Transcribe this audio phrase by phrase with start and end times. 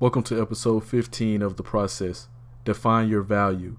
[0.00, 2.28] Welcome to episode 15 of The Process
[2.64, 3.78] Define Your Value.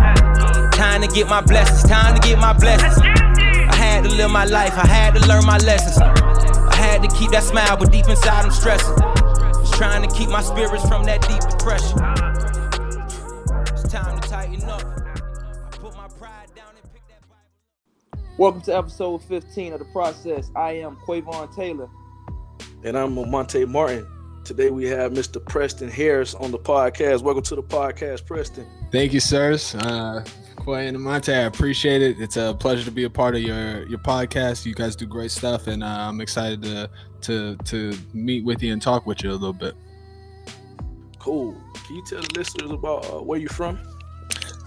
[1.01, 2.95] Time to get my blessings, time to get my blessings.
[3.01, 5.97] I had to live my life, I had to learn my lessons.
[5.97, 8.95] I had to keep that smile, but deep inside I'm stressing.
[9.61, 11.97] Just trying to keep my spirits from that deep depression.
[13.73, 14.83] It's time to tighten up.
[14.85, 18.23] I put my pride down and pick that Bible.
[18.37, 20.51] Welcome to episode 15 of the process.
[20.55, 21.89] I am Quavon Taylor.
[22.83, 24.05] And I'm Monte Martin.
[24.43, 25.43] Today we have Mr.
[25.43, 27.23] Preston Harris on the podcast.
[27.23, 28.67] Welcome to the podcast, Preston.
[28.91, 29.73] Thank you, sirs.
[29.73, 30.23] Uh,
[30.63, 32.19] Quay and Monte, I appreciate it.
[32.19, 34.65] It's a pleasure to be a part of your your podcast.
[34.65, 36.89] You guys do great stuff, and uh, I'm excited to
[37.21, 39.73] to to meet with you and talk with you a little bit.
[41.19, 41.55] Cool.
[41.85, 43.79] Can you tell the listeners about uh, where you're from?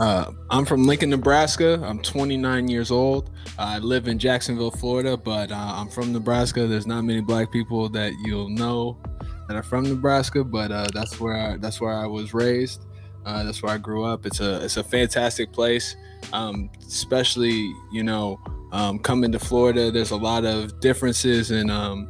[0.00, 1.80] Uh, I'm from Lincoln, Nebraska.
[1.84, 3.30] I'm 29 years old.
[3.58, 6.66] I live in Jacksonville, Florida, but uh, I'm from Nebraska.
[6.66, 8.98] There's not many black people that you'll know
[9.46, 12.84] that are from Nebraska, but uh, that's where I, that's where I was raised.
[13.24, 14.26] Uh, that's where I grew up.
[14.26, 15.96] It's a it's a fantastic place,
[16.32, 18.40] um, especially you know
[18.72, 19.90] um, coming to Florida.
[19.90, 22.08] There's a lot of differences and um,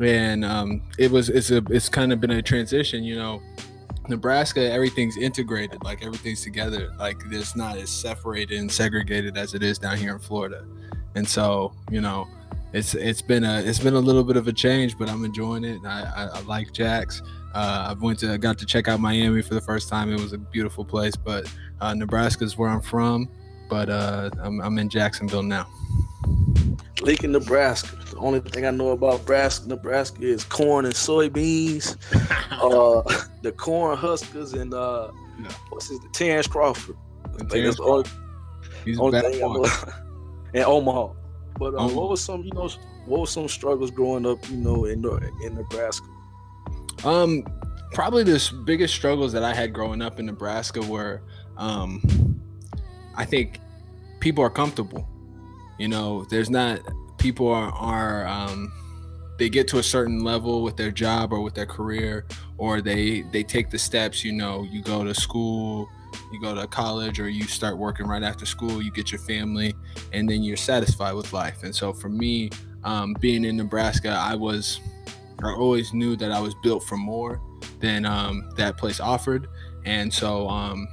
[0.00, 3.02] and um, it was it's a it's kind of been a transition.
[3.02, 3.42] You know,
[4.08, 6.92] Nebraska, everything's integrated, like everything's together.
[6.98, 10.64] Like it's not as separated and segregated as it is down here in Florida.
[11.14, 12.28] And so, you know,
[12.72, 15.64] it's it's been a it's been a little bit of a change, but I'm enjoying
[15.64, 15.80] it.
[15.84, 17.22] I, I, I like Jax.
[17.54, 20.12] Uh, I went to got to check out Miami for the first time.
[20.12, 21.50] It was a beautiful place, but
[21.80, 23.28] uh, Nebraska is where I'm from.
[23.68, 25.66] But uh, I'm, I'm in Jacksonville now.
[27.02, 27.96] Lincoln, Nebraska.
[28.10, 31.96] The only thing I know about Nebraska, Nebraska is corn and soybeans,
[32.50, 35.10] uh, the corn huskers, and uh,
[35.40, 35.48] Yeah.
[35.70, 36.96] what's his Terrence Crawford.
[37.50, 38.10] Terrence that's the only,
[38.84, 39.64] He's only thing I know.
[40.54, 41.12] and Omaha.
[41.58, 41.94] But uh, Omaha.
[41.94, 42.68] what was some, you know,
[43.06, 45.04] what was some struggles growing up, you know, in
[45.44, 46.06] in Nebraska?
[47.04, 47.44] Um,
[47.92, 51.22] probably the biggest struggles that I had growing up in Nebraska were,
[51.56, 52.40] um,
[53.16, 53.60] I think
[54.20, 55.08] people are comfortable.
[55.78, 56.80] You know, there's not
[57.18, 58.72] people are are um,
[59.38, 62.26] they get to a certain level with their job or with their career,
[62.56, 64.24] or they they take the steps.
[64.24, 65.88] You know, you go to school,
[66.32, 68.82] you go to college, or you start working right after school.
[68.82, 69.74] You get your family,
[70.12, 71.62] and then you're satisfied with life.
[71.62, 72.50] And so for me,
[72.82, 74.80] um, being in Nebraska, I was
[75.42, 77.40] I always knew that I was built for more
[77.80, 79.48] than um, that place offered,
[79.84, 80.88] and so um,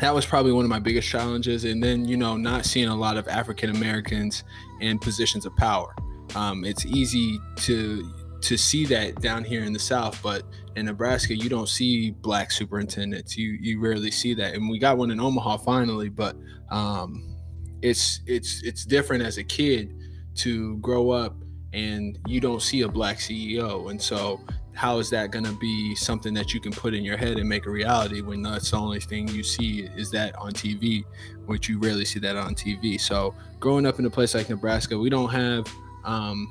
[0.00, 1.64] that was probably one of my biggest challenges.
[1.64, 4.44] And then you know, not seeing a lot of African Americans
[4.80, 5.94] in positions of power.
[6.34, 10.42] Um, it's easy to to see that down here in the South, but
[10.76, 13.36] in Nebraska, you don't see black superintendents.
[13.36, 16.36] You you rarely see that, and we got one in Omaha finally, but
[16.70, 17.36] um,
[17.82, 19.94] it's it's it's different as a kid
[20.36, 21.36] to grow up
[21.74, 23.90] and you don't see a black CEO.
[23.90, 24.40] And so,
[24.72, 27.48] how is that going to be something that you can put in your head and
[27.48, 31.04] make a reality when that's the only thing you see is that on TV,
[31.46, 33.00] which you rarely see that on TV.
[33.00, 35.66] So, growing up in a place like Nebraska, we don't have.
[36.04, 36.48] Um,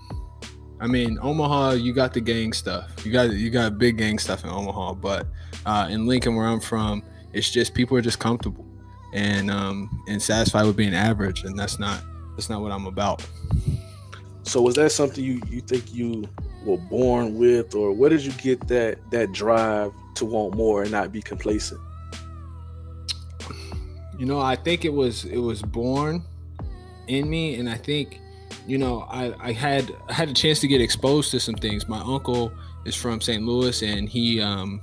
[0.79, 2.91] I mean, Omaha, you got the gang stuff.
[3.05, 5.27] You got you got big gang stuff in Omaha, but
[5.65, 8.65] uh, in Lincoln, where I'm from, it's just people are just comfortable
[9.13, 12.03] and um, and satisfied with being average, and that's not
[12.35, 13.25] that's not what I'm about.
[14.43, 16.27] So was that something you you think you
[16.65, 20.91] were born with, or where did you get that that drive to want more and
[20.91, 21.79] not be complacent?
[24.17, 26.23] You know, I think it was it was born
[27.07, 28.19] in me, and I think,
[28.67, 31.87] you know, I I had I had a chance to get exposed to some things.
[31.87, 32.51] My uncle
[32.85, 33.43] is from St.
[33.43, 34.81] Louis, and he um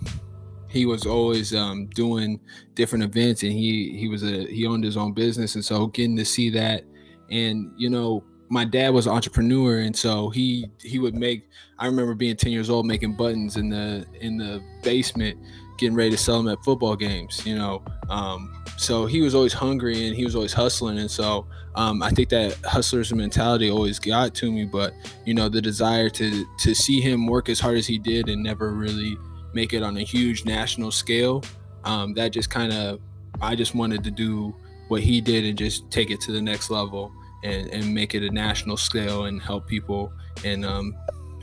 [0.70, 2.40] he was always um, doing
[2.74, 6.16] different events, and he he was a he owned his own business, and so getting
[6.16, 6.84] to see that,
[7.30, 11.48] and you know, my dad was an entrepreneur, and so he he would make.
[11.78, 15.38] I remember being ten years old making buttons in the in the basement,
[15.78, 17.46] getting ready to sell them at football games.
[17.46, 21.46] You know, um, so he was always hungry and he was always hustling, and so
[21.76, 24.64] um, I think that hustler's mentality always got to me.
[24.64, 24.94] But
[25.24, 28.42] you know, the desire to to see him work as hard as he did and
[28.42, 29.16] never really
[29.54, 31.44] make it on a huge national scale,
[31.84, 33.00] um, that just kind of
[33.40, 34.56] I just wanted to do
[34.88, 37.12] what he did and just take it to the next level
[37.42, 40.12] and, and make it a national scale and help people
[40.44, 40.94] and um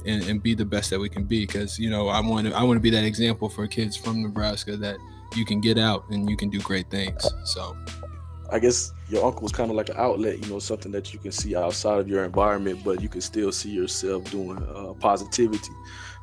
[0.05, 2.53] and, and be the best that we can be because you know I want to
[2.53, 4.97] I want to be that example for kids from Nebraska that
[5.35, 7.75] you can get out and you can do great things so
[8.49, 11.19] I guess your uncle was kind of like an outlet, you know, something that you
[11.19, 15.73] can see outside of your environment, but you can still see yourself doing uh, positivity.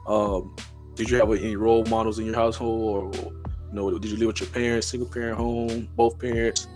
[0.07, 0.57] Um,
[0.95, 4.29] did you have any role models in your household, or you know, did you live
[4.29, 6.67] with your parents, single parent home, both parents?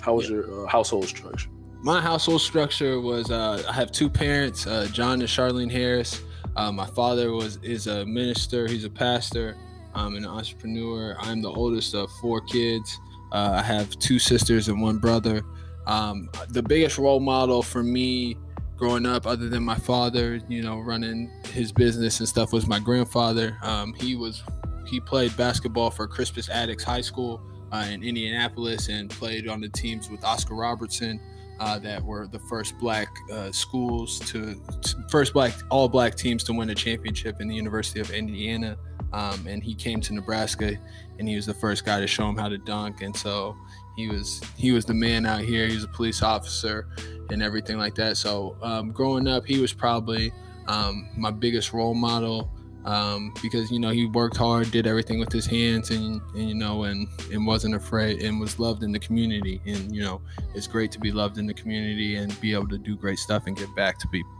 [0.00, 0.36] How was yeah.
[0.36, 1.48] your uh, household structure?
[1.84, 6.22] My household structure was uh, I have two parents, uh, John and Charlene Harris.
[6.54, 9.56] Uh, my father was is a minister, he's a pastor,
[9.94, 11.16] I'm an entrepreneur.
[11.18, 12.98] I'm the oldest of four kids.
[13.32, 15.42] Uh, I have two sisters and one brother.
[15.86, 18.36] Um, the biggest role model for me
[18.76, 22.78] growing up, other than my father, you know, running his business and stuff, was my
[22.78, 23.58] grandfather.
[23.62, 24.42] Um, he was
[24.86, 27.40] he played basketball for Crispus Attucks High School
[27.72, 31.20] uh, in Indianapolis and played on the teams with Oscar Robertson.
[31.60, 34.60] Uh, that were the first black uh, schools to,
[35.08, 38.76] first black all black teams to win a championship in the University of Indiana.
[39.12, 40.76] Um, and he came to Nebraska,
[41.18, 43.02] and he was the first guy to show him how to dunk.
[43.02, 43.54] And so
[43.96, 45.66] he was he was the man out here.
[45.68, 46.88] He was a police officer
[47.30, 48.16] and everything like that.
[48.16, 50.32] So um, growing up, he was probably
[50.66, 52.50] um, my biggest role model
[52.84, 56.54] um, because you know he worked hard, did everything with his hands, and, and you
[56.54, 59.60] know, and and wasn't afraid, and was loved in the community.
[59.66, 60.20] And you know,
[60.54, 63.46] it's great to be loved in the community and be able to do great stuff
[63.46, 64.30] and get back to people.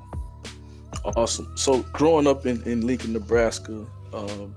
[1.17, 1.53] Awesome.
[1.57, 4.55] So growing up in, in Lincoln, Nebraska, um,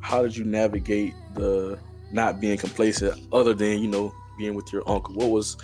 [0.00, 1.78] how did you navigate the
[2.12, 5.56] not being complacent other than you know being with your uncle what was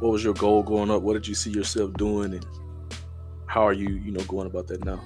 [0.00, 2.44] what was your goal growing up what did you see yourself doing and
[3.46, 5.00] how are you you know going about that now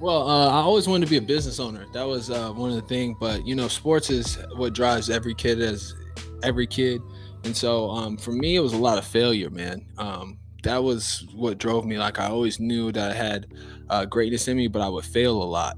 [0.00, 1.86] well uh, i always wanted to be a business owner.
[1.92, 5.34] That was uh, one of the things but you know sports is what drives every
[5.34, 5.94] kid as
[6.42, 7.00] every kid.
[7.44, 9.86] And so um, for me it was a lot of failure man.
[9.98, 11.98] Um, that was what drove me.
[11.98, 13.46] Like i always knew that i had
[13.88, 15.76] uh, greatness in me but i would fail a lot.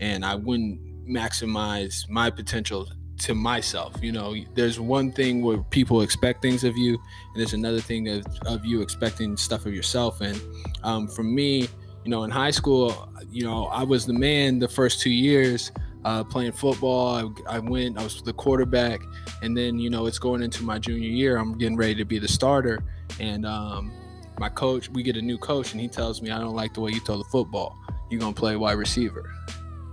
[0.00, 2.88] And i wouldn't maximize my potential
[3.20, 3.94] to myself.
[4.02, 8.08] You know, there's one thing where people expect things of you, and there's another thing
[8.08, 10.20] of, of you expecting stuff of yourself.
[10.20, 10.40] And
[10.82, 11.68] um, for me,
[12.04, 15.70] you know, in high school, you know, I was the man the first two years
[16.04, 17.34] uh, playing football.
[17.46, 19.00] I, I, went, I was the quarterback,
[19.42, 21.36] and then you know, it's going into my junior year.
[21.36, 22.82] I'm getting ready to be the starter,
[23.18, 23.92] and um,
[24.38, 26.80] my coach, we get a new coach, and he tells me, I don't like the
[26.80, 27.78] way you throw the football.
[28.10, 29.30] You're gonna play wide receiver,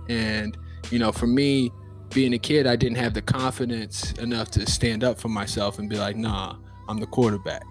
[0.08, 0.56] and
[0.90, 1.70] you know, for me,
[2.14, 5.88] being a kid, I didn't have the confidence enough to stand up for myself and
[5.88, 6.56] be like, nah,
[6.88, 7.64] I'm the quarterback.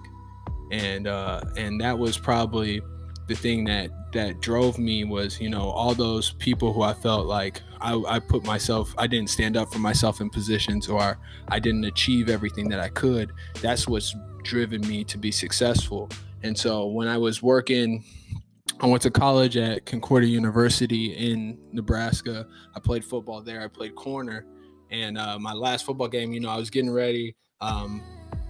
[0.71, 2.81] And uh, and that was probably
[3.27, 7.27] the thing that that drove me was, you know, all those people who I felt
[7.27, 11.19] like I, I put myself, I didn't stand up for myself in positions or
[11.49, 13.31] I didn't achieve everything that I could.
[13.61, 16.09] That's what's driven me to be successful.
[16.43, 18.03] And so when I was working
[18.79, 22.45] I went to college at Concordia University in Nebraska.
[22.75, 23.63] I played football there.
[23.63, 24.45] I played corner.
[24.91, 27.35] And uh, my last football game, you know, I was getting ready.
[27.59, 28.03] Um,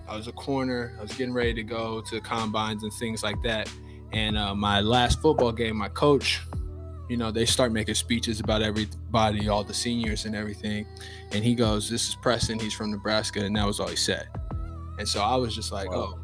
[0.05, 0.95] I was a corner.
[0.99, 3.71] I was getting ready to go to combines and things like that.
[4.13, 6.41] And uh, my last football game, my coach,
[7.09, 10.85] you know, they start making speeches about everybody, all the seniors and everything.
[11.31, 12.59] And he goes, This is Preston.
[12.59, 13.43] He's from Nebraska.
[13.43, 14.27] And that was all he said.
[14.97, 16.15] And so I was just like, wow.
[16.15, 16.19] Oh,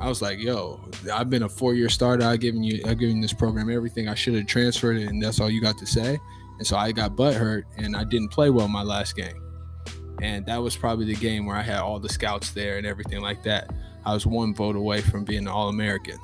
[0.00, 0.80] I was like, yo,
[1.12, 2.24] I've been a four year starter.
[2.24, 4.08] I've given you, I've given this program everything.
[4.08, 6.18] I should have transferred it, and that's all you got to say.
[6.58, 9.42] And so I got butt hurt, and I didn't play well my last game.
[10.22, 13.20] And that was probably the game where I had all the scouts there and everything
[13.20, 13.70] like that.
[14.04, 16.18] I was one vote away from being an All American,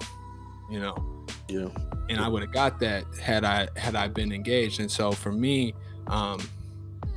[0.70, 0.96] you know.
[1.48, 1.68] Yeah.
[2.08, 4.80] And I would have got that had I had I been engaged.
[4.80, 5.74] And so for me,
[6.06, 6.40] um,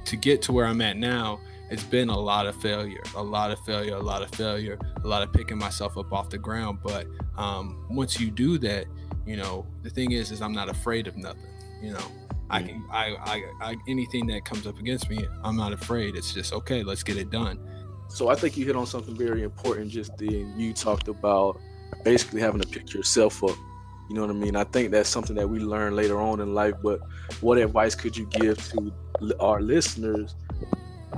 [0.05, 1.39] to get to where I'm at now,
[1.69, 5.07] it's been a lot of failure, a lot of failure, a lot of failure, a
[5.07, 6.79] lot of picking myself up off the ground.
[6.83, 7.05] But
[7.37, 8.85] um, once you do that,
[9.25, 11.43] you know, the thing is, is I'm not afraid of nothing.
[11.81, 12.05] You know,
[12.49, 16.15] I can, I, I, I, anything that comes up against me, I'm not afraid.
[16.15, 16.83] It's just okay.
[16.83, 17.59] Let's get it done.
[18.07, 19.91] So I think you hit on something very important.
[19.91, 21.61] Just then, you talked about
[22.03, 23.57] basically having to pick yourself up.
[24.09, 24.55] You know what I mean?
[24.55, 26.73] I think that's something that we learn later on in life.
[26.81, 26.99] But
[27.41, 28.91] what advice could you give to
[29.39, 30.35] our listeners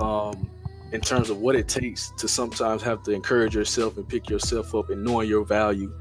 [0.00, 0.50] um,
[0.92, 4.74] in terms of what it takes to sometimes have to encourage yourself and pick yourself
[4.74, 5.92] up and knowing your value.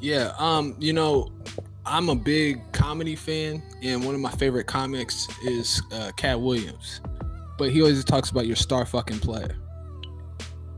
[0.00, 1.32] Yeah, um, you know,
[1.84, 7.00] I'm a big comedy fan, and one of my favorite comics is uh, Katt Williams.
[7.56, 9.56] But he always talks about your star fucking player.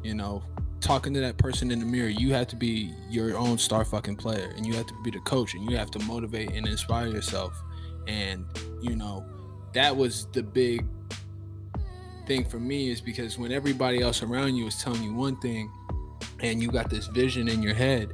[0.03, 0.43] You know,
[0.81, 4.17] talking to that person in the mirror, you have to be your own star fucking
[4.17, 7.09] player, and you have to be the coach, and you have to motivate and inspire
[7.09, 7.61] yourself.
[8.07, 8.45] And
[8.81, 9.25] you know,
[9.75, 10.85] that was the big
[12.27, 15.71] thing for me is because when everybody else around you is telling you one thing,
[16.41, 18.13] and you got this vision in your head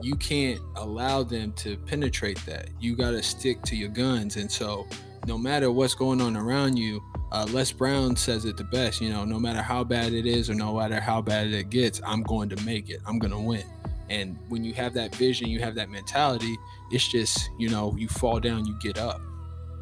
[0.00, 2.68] you can't allow them to penetrate that.
[2.80, 4.36] You got to stick to your guns.
[4.36, 4.86] And so,
[5.26, 7.02] no matter what's going on around you,
[7.34, 9.00] uh, Les Brown says it the best.
[9.00, 12.00] You know, no matter how bad it is or no matter how bad it gets,
[12.06, 13.00] I'm going to make it.
[13.06, 13.64] I'm going to win.
[14.08, 16.56] And when you have that vision, you have that mentality,
[16.92, 19.20] it's just, you know, you fall down, you get up.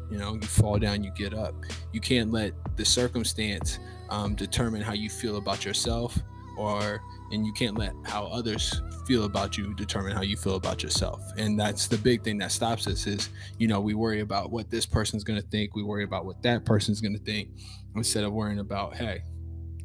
[0.09, 1.53] You know, you fall down, you get up.
[1.91, 3.77] You can't let the circumstance
[4.09, 6.17] um, determine how you feel about yourself
[6.57, 10.83] or and you can't let how others feel about you determine how you feel about
[10.83, 11.21] yourself.
[11.37, 14.69] And that's the big thing that stops us is you know we worry about what
[14.69, 17.49] this person's going to think we worry about what that person's going to think
[17.95, 19.21] instead of worrying about hey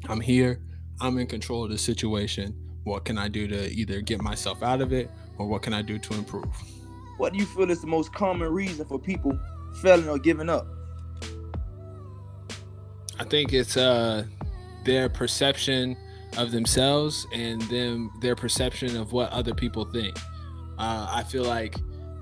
[0.07, 0.59] i'm here
[1.01, 4.81] i'm in control of the situation what can i do to either get myself out
[4.81, 6.45] of it or what can i do to improve?
[7.17, 9.37] What do you feel is the most common reason for people
[9.81, 10.65] failing or giving up?
[13.19, 14.25] I think it's uh
[14.85, 15.97] their perception
[16.37, 20.15] of themselves and them their perception of what other people think.
[20.77, 21.75] Uh, I feel like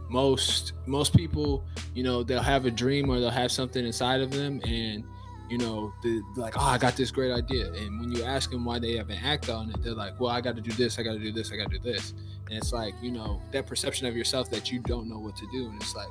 [0.10, 4.32] most most people, you know, they'll have a dream or they'll have something inside of
[4.32, 5.04] them, and
[5.50, 5.94] you know,
[6.36, 7.72] like, oh, I got this great idea.
[7.74, 10.42] And when you ask them why they haven't acted on it, they're like, well, I
[10.42, 12.14] got to do this, I got to do this, I got to do this.
[12.50, 15.48] And it's like, you know, that perception of yourself that you don't know what to
[15.52, 16.10] do, and it's like,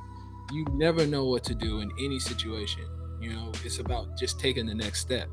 [0.51, 2.85] you never know what to do in any situation.
[3.19, 5.29] You know, it's about just taking the next step.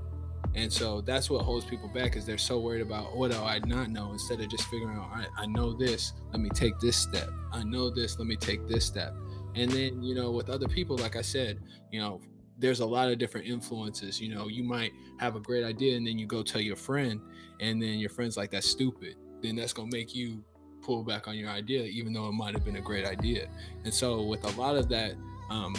[0.54, 3.58] And so that's what holds people back is they're so worried about what do I
[3.60, 6.96] not know instead of just figuring out, right, I know this, let me take this
[6.96, 7.28] step.
[7.52, 9.14] I know this, let me take this step.
[9.56, 12.20] And then, you know, with other people, like I said, you know,
[12.58, 14.20] there's a lot of different influences.
[14.20, 17.20] You know, you might have a great idea and then you go tell your friend,
[17.60, 19.16] and then your friend's like, that's stupid.
[19.42, 20.44] Then that's to make you
[20.82, 23.48] pull back on your idea, even though it might have been a great idea.
[23.84, 25.14] And so, with a lot of that,
[25.50, 25.74] um,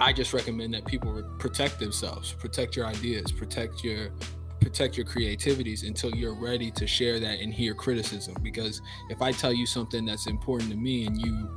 [0.00, 4.10] I just recommend that people protect themselves, protect your ideas, protect your
[4.62, 9.32] protect your creativities until you're ready to share that and hear criticism because if I
[9.32, 11.48] tell you something that's important to me and you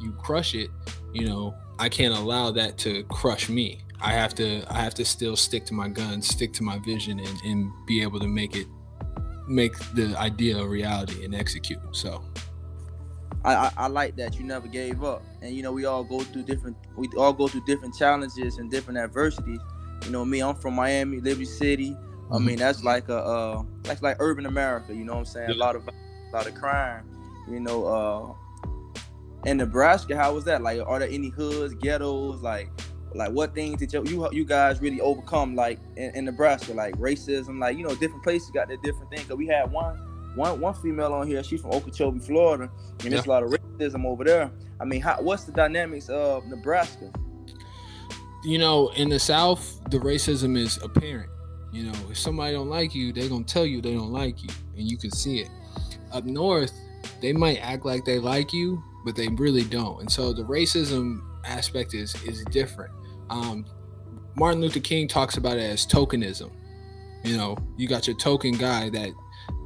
[0.00, 0.70] you crush it,
[1.12, 3.84] you know, I can't allow that to crush me.
[4.00, 7.20] I have to I have to still stick to my guns, stick to my vision
[7.20, 8.66] and, and be able to make it
[9.48, 11.80] make the idea a reality and execute.
[11.92, 12.22] So
[13.44, 15.22] I, I, I, like that you never gave up.
[15.40, 18.70] And you know, we all go through different we all go through different challenges and
[18.70, 19.60] different adversities.
[20.04, 21.90] You know, me, I'm from Miami, Liberty City.
[21.90, 22.34] Mm-hmm.
[22.34, 25.50] I mean, that's like a uh that's like urban America, you know what I'm saying?
[25.50, 25.92] A lot of a
[26.32, 27.08] lot of crime.
[27.50, 30.62] You know, uh in Nebraska, how was that?
[30.62, 32.70] Like are there any hoods, ghettos, like
[33.14, 36.96] like what things did you you, you guys really overcome like in, in Nebraska, like
[36.96, 39.26] racism, like you know, different places got their different things.
[39.26, 43.10] Cause we had one one one female on here, she's from Okeechobee, Florida, and yeah.
[43.10, 44.50] there's a lot of racism over there.
[44.80, 47.10] I mean, how, what's the dynamics of Nebraska?
[48.44, 51.30] You know, in the South, the racism is apparent.
[51.72, 54.48] You know, if somebody don't like you, they're gonna tell you they don't like you,
[54.76, 55.48] and you can see it.
[56.12, 56.72] Up north,
[57.20, 60.00] they might act like they like you, but they really don't.
[60.00, 62.92] And so the racism aspect is is different.
[63.30, 63.64] Um,
[64.36, 66.50] Martin Luther King talks about it as tokenism.
[67.24, 69.12] You know, you got your token guy that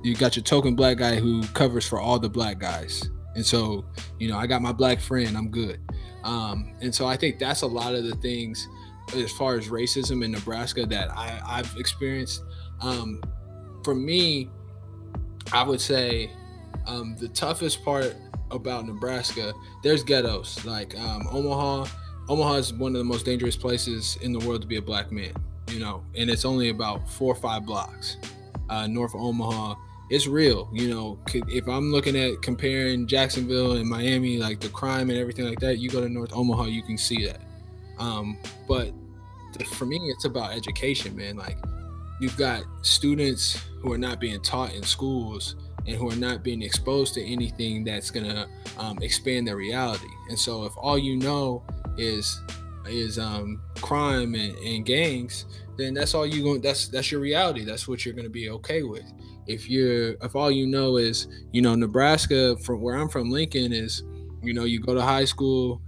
[0.03, 3.11] you got your token black guy who covers for all the black guys.
[3.35, 3.85] And so,
[4.19, 5.81] you know, I got my black friend, I'm good.
[6.25, 8.67] Um, and so I think that's a lot of the things
[9.15, 12.43] as far as racism in Nebraska that I, I've experienced.
[12.81, 13.23] Um,
[13.85, 14.51] for me,
[15.53, 16.31] I would say
[16.87, 18.17] um, the toughest part
[18.51, 21.87] about Nebraska, there's ghettos like um, Omaha.
[22.29, 25.13] Omaha is one of the most dangerous places in the world to be a black
[25.13, 25.33] man,
[25.71, 28.17] you know, and it's only about four or five blocks
[28.69, 29.75] uh, north Omaha
[30.09, 30.69] it's real.
[30.73, 35.47] You know, if I'm looking at comparing Jacksonville and Miami, like the crime and everything
[35.47, 37.41] like that, you go to North Omaha, you can see that.
[37.99, 38.93] Um, but
[39.75, 41.37] for me, it's about education, man.
[41.37, 41.59] Like
[42.21, 45.57] you've got students who are not being taught in schools
[45.87, 50.09] and who are not being exposed to anything that's gonna um, expand their reality.
[50.29, 51.65] And so, if all you know
[51.97, 52.41] is
[52.89, 56.61] is um, crime and, and gangs, then that's all you going.
[56.61, 57.65] That's that's your reality.
[57.65, 59.05] That's what you're gonna be okay with
[59.47, 63.73] if you're if all you know is you know Nebraska from where I'm from Lincoln
[63.73, 64.03] is
[64.43, 65.81] you know you go to high school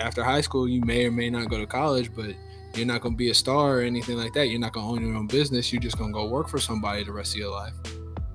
[0.00, 2.34] after high school you may or may not go to college but
[2.74, 4.48] You're not gonna be a star or anything like that.
[4.48, 5.72] You're not gonna own your own business.
[5.72, 7.74] You're just gonna go work for somebody the rest of your life.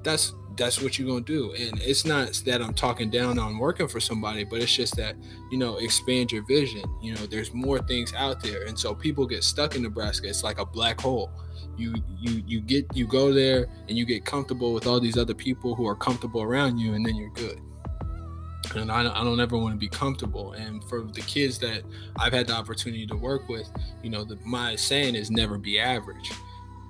[0.04, 1.54] That's that's what you're gonna do.
[1.54, 5.16] And it's not that I'm talking down on working for somebody, but it's just that
[5.52, 6.84] you know expand your vision.
[7.02, 10.28] You know, there's more things out there, and so people get stuck in Nebraska.
[10.28, 11.32] It's like a black hole.
[11.78, 15.36] You you you get you go there and you get comfortable with all these other
[15.36, 17.62] people who are comfortable around you, and then you're good.
[18.76, 20.54] And I, I don't ever want to be comfortable.
[20.54, 21.84] And for the kids that
[22.20, 23.70] I've had the opportunity to work with,
[24.04, 26.32] you know, the, my saying is never be average.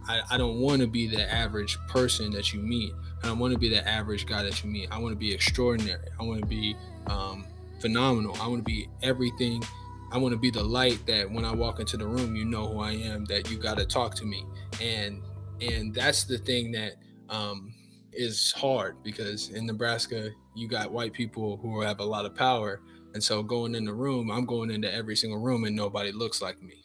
[0.07, 2.93] I, I don't want to be the average person that you meet.
[3.23, 4.89] I want to be the average guy that you meet.
[4.91, 6.07] I want to be extraordinary.
[6.19, 6.75] I want to be
[7.07, 7.45] um,
[7.79, 8.35] phenomenal.
[8.39, 9.63] I want to be everything.
[10.11, 12.67] I want to be the light that when I walk into the room, you know
[12.67, 13.25] who I am.
[13.25, 14.45] That you got to talk to me,
[14.81, 15.21] and
[15.61, 16.93] and that's the thing that
[17.29, 17.73] um,
[18.13, 22.81] is hard because in Nebraska, you got white people who have a lot of power,
[23.13, 26.41] and so going in the room, I'm going into every single room, and nobody looks
[26.41, 26.83] like me.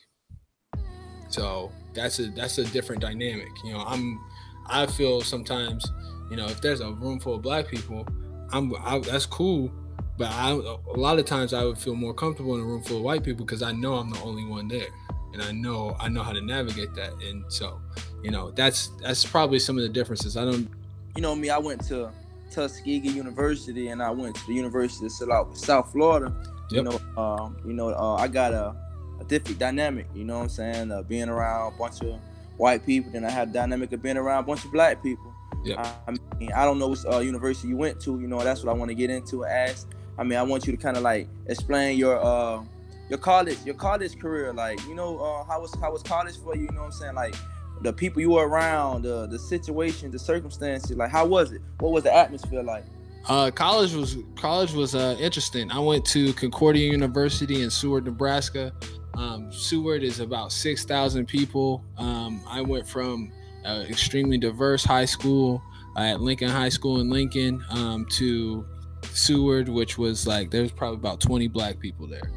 [1.28, 3.48] So that's a that's a different dynamic.
[3.64, 4.20] You know, I'm
[4.66, 5.84] I feel sometimes
[6.32, 8.06] you know, if there's a room full of black people,
[8.52, 9.70] I'm I, that's cool.
[10.16, 12.96] But I, a lot of times I would feel more comfortable in a room full
[12.96, 14.86] of white people because I know I'm the only one there,
[15.34, 17.12] and I know I know how to navigate that.
[17.22, 17.78] And so,
[18.22, 20.38] you know, that's that's probably some of the differences.
[20.38, 20.70] I don't.
[21.16, 22.10] You know me, I went to
[22.50, 26.34] Tuskegee University and I went to the University of South, South Florida.
[26.70, 28.74] You know, um, you know, uh, I got a,
[29.20, 30.06] a different dynamic.
[30.14, 30.92] You know what I'm saying?
[30.92, 32.18] Uh, being around a bunch of
[32.56, 35.31] white people, then I had a dynamic of being around a bunch of black people.
[35.64, 35.94] Yeah.
[36.06, 38.20] I mean, I don't know which uh, university you went to.
[38.20, 39.88] You know, that's what I want to get into and ask.
[40.18, 42.62] I mean, I want you to kind of like explain your uh
[43.08, 44.52] your college your college career.
[44.52, 46.62] Like, you know, uh, how was how was college for you?
[46.62, 47.14] You know what I'm saying?
[47.14, 47.34] Like
[47.82, 50.96] the people you were around, the the situation, the circumstances.
[50.96, 51.62] Like, how was it?
[51.78, 52.84] What was the atmosphere like?
[53.28, 55.70] Uh, college was college was uh, interesting.
[55.70, 58.72] I went to Concordia University in Seward, Nebraska.
[59.14, 61.84] Um, Seward is about six thousand people.
[61.98, 63.32] Um, I went from
[63.64, 65.62] uh, extremely diverse high school
[65.96, 68.66] at Lincoln High School in Lincoln um, to
[69.12, 72.32] Seward, which was like there's probably about 20 black people there.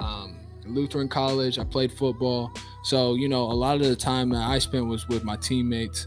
[0.00, 0.36] Um,
[0.66, 2.52] Lutheran College, I played football.
[2.82, 6.06] So, you know, a lot of the time that I spent was with my teammates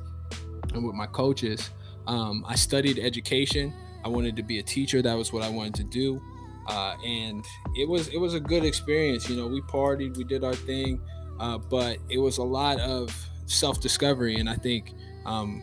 [0.74, 1.70] and with my coaches.
[2.08, 3.74] Um, I studied education.
[4.04, 5.02] I wanted to be a teacher.
[5.02, 6.22] That was what I wanted to do.
[6.68, 9.30] Uh, and it was it was a good experience.
[9.30, 11.02] You know, we partied, we did our thing,
[11.40, 14.36] uh, but it was a lot of self discovery.
[14.36, 14.94] And I think
[15.26, 15.62] um,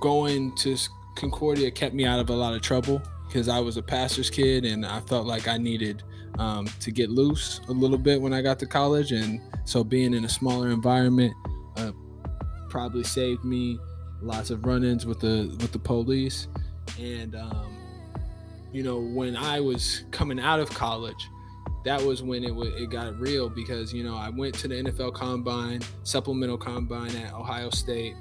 [0.00, 0.76] going to
[1.16, 4.64] Concordia kept me out of a lot of trouble because I was a pastor's kid
[4.64, 6.02] and I felt like I needed
[6.38, 9.12] um, to get loose a little bit when I got to college.
[9.12, 11.34] And so being in a smaller environment
[11.76, 11.92] uh,
[12.68, 13.78] probably saved me
[14.22, 16.48] lots of run-ins with the with the police.
[16.98, 17.76] And um,
[18.72, 21.28] you know, when I was coming out of college,
[21.86, 24.74] that was when it w- it got real because you know I went to the
[24.74, 28.14] NFL Combine, supplemental Combine at Ohio State.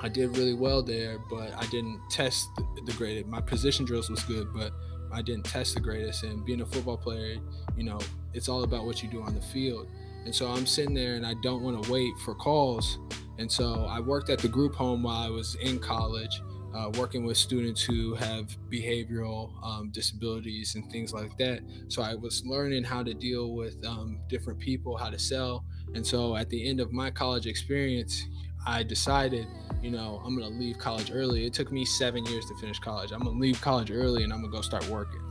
[0.00, 2.48] I did really well there, but I didn't test
[2.86, 3.26] the greatest.
[3.26, 4.72] My position drills was good, but
[5.12, 6.24] I didn't test the greatest.
[6.24, 7.36] And being a football player,
[7.76, 7.98] you know,
[8.32, 9.86] it's all about what you do on the field.
[10.24, 12.98] And so I'm sitting there and I don't want to wait for calls.
[13.38, 16.40] And so I worked at the group home while I was in college
[16.76, 21.60] uh, working with students who have behavioral um, disabilities and things like that.
[21.88, 25.64] So I was learning how to deal with um, different people, how to sell.
[25.94, 28.26] And so at the end of my college experience,
[28.66, 29.46] I decided,
[29.80, 31.46] you know, I'm going to leave college early.
[31.46, 33.12] It took me seven years to finish college.
[33.12, 35.22] I'm going to leave college early and I'm going to go start working.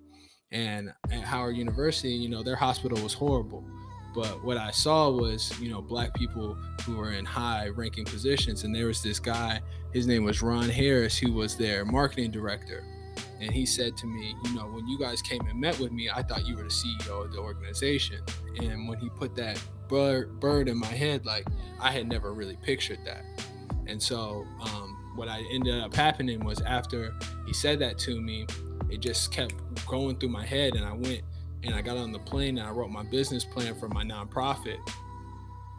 [0.51, 3.65] and at Howard University, you know, their hospital was horrible
[4.13, 8.63] but what I saw was, you know, black people who were in high ranking positions.
[8.63, 12.83] And there was this guy, his name was Ron Harris, who was their marketing director.
[13.39, 16.09] And he said to me, you know, when you guys came and met with me,
[16.09, 18.19] I thought you were the CEO of the organization.
[18.59, 21.47] And when he put that bird, bird in my head, like
[21.79, 23.25] I had never really pictured that.
[23.87, 27.13] And so um, what I ended up happening was after
[27.45, 28.47] he said that to me,
[28.89, 29.55] it just kept
[29.87, 31.23] going through my head, and I went
[31.63, 34.77] and I got on the plane and I wrote my business plan for my nonprofit.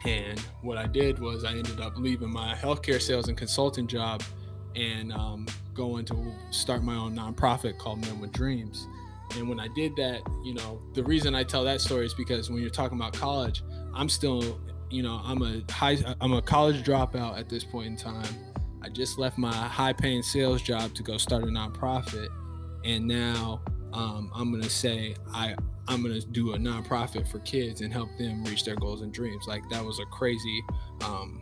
[0.05, 4.23] And what I did was I ended up leaving my healthcare sales and consulting job
[4.75, 8.87] and um, going to start my own nonprofit called Men with Dreams.
[9.35, 12.49] And when I did that, you know, the reason I tell that story is because
[12.49, 16.83] when you're talking about college, I'm still, you know, I'm a high, I'm a college
[16.83, 18.27] dropout at this point in time.
[18.81, 22.27] I just left my high paying sales job to go start a nonprofit.
[22.83, 23.61] And now
[23.93, 25.55] um, I'm to say I,
[25.87, 29.45] I'm gonna do a nonprofit for kids and help them reach their goals and dreams.
[29.47, 30.63] Like that was a crazy,
[31.03, 31.41] um,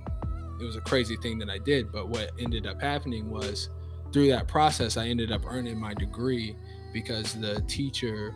[0.60, 1.92] it was a crazy thing that I did.
[1.92, 3.70] But what ended up happening was
[4.12, 6.56] through that process, I ended up earning my degree
[6.94, 8.34] because the teacher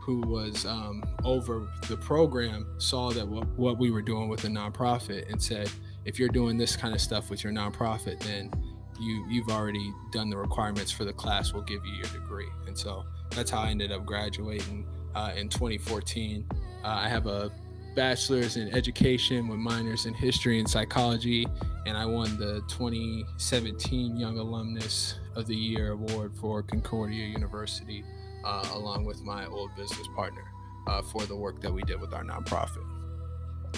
[0.00, 4.48] who was um, over the program saw that what, what we were doing with the
[4.48, 5.70] nonprofit and said,
[6.06, 8.50] if you're doing this kind of stuff with your nonprofit, then
[8.98, 11.52] you you've already done the requirements for the class.
[11.52, 12.48] We'll give you your degree.
[12.66, 14.86] And so that's how I ended up graduating
[15.18, 16.46] uh, in 2014.
[16.52, 17.50] Uh, I have a
[17.96, 21.46] bachelor's in education with minors in history and psychology,
[21.86, 28.04] and I won the 2017 Young Alumnus of the Year award for Concordia University,
[28.44, 30.44] uh, along with my old business partner
[30.86, 32.84] uh, for the work that we did with our nonprofit.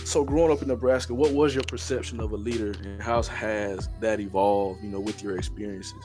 [0.05, 3.89] So, growing up in Nebraska, what was your perception of a leader, and how has
[4.01, 4.85] that evolved?
[4.85, 6.05] You know, with your experiences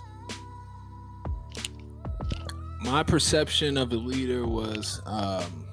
[2.86, 5.66] my perception of a leader was um,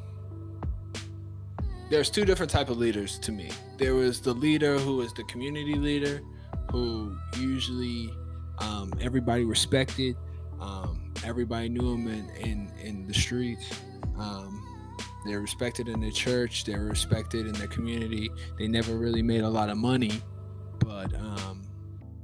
[1.90, 3.50] there's two different type of leaders to me.
[3.76, 6.22] There was the leader who was the community leader,
[6.70, 8.10] who usually
[8.58, 10.16] um, everybody respected.
[10.58, 13.78] Um, everybody knew him in, in, in the streets.
[14.18, 14.66] Um,
[15.26, 16.64] they were respected in the church.
[16.64, 18.30] They were respected in their community.
[18.58, 20.22] They never really made a lot of money,
[20.78, 21.62] but um,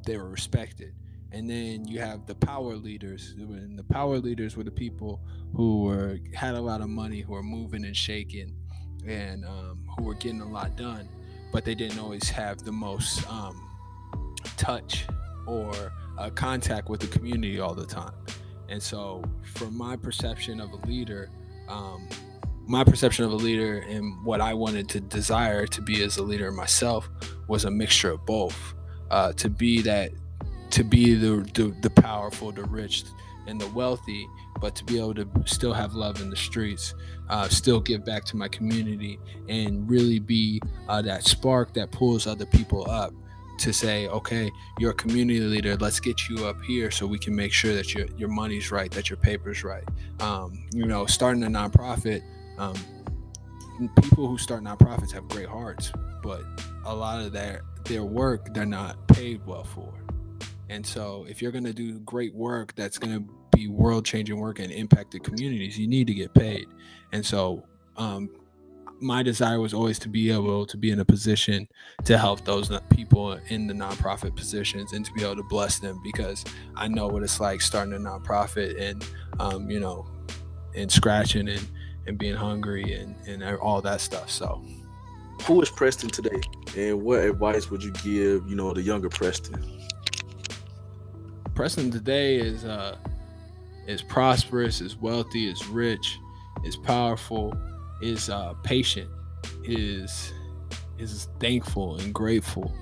[0.07, 0.95] they were respected
[1.33, 5.21] and then you have the power leaders and the power leaders were the people
[5.55, 8.55] who were had a lot of money who were moving and shaking
[9.07, 11.09] and um, who were getting a lot done
[11.53, 13.69] but they didn't always have the most um,
[14.57, 15.07] touch
[15.47, 15.73] or
[16.19, 18.13] uh, contact with the community all the time.
[18.69, 21.31] And so from my perception of a leader
[21.69, 22.09] um,
[22.67, 26.23] my perception of a leader and what i wanted to desire to be as a
[26.23, 27.09] leader myself
[27.47, 28.75] was a mixture of both.
[29.11, 30.11] Uh, to be that
[30.71, 33.05] to be the, the, the powerful, the rich,
[33.47, 34.29] and the wealthy,
[34.61, 36.95] but to be able to still have love in the streets,
[37.31, 42.27] uh, still give back to my community, and really be uh, that spark that pulls
[42.27, 43.13] other people up
[43.59, 45.77] to say, okay, you're a community leader.
[45.77, 48.91] Let's get you up here so we can make sure that your your money's right,
[48.93, 49.85] that your paper's right.
[50.21, 52.23] Um, you know, starting a nonprofit.
[52.59, 52.75] Um,
[54.03, 56.43] people who start nonprofits have great hearts, but
[56.85, 59.93] a lot of their their work they're not paid well for.
[60.69, 64.39] And so, if you're going to do great work that's going to be world changing
[64.39, 66.67] work and impact the communities, you need to get paid.
[67.13, 67.65] And so,
[67.97, 68.29] um,
[69.01, 71.69] my desire was always to be able to be in a position
[72.05, 76.01] to help those people in the nonprofit positions and to be able to bless them
[76.03, 79.05] because I know what it's like starting a nonprofit and,
[79.39, 80.07] um, you know,
[80.75, 81.67] and scratching and,
[82.07, 84.31] and being hungry and, and all that stuff.
[84.31, 84.65] So,
[85.43, 86.41] who is Preston today,
[86.77, 89.78] and what advice would you give, you know, the younger Preston?
[91.59, 92.97] Preston today is uh
[93.89, 96.21] is prosperous, is wealthy, is rich,
[96.63, 97.53] is powerful,
[98.01, 99.11] is uh patient,
[99.65, 100.33] is
[101.01, 102.73] is thankful and grateful.